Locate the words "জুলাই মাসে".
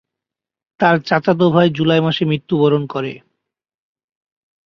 1.69-2.23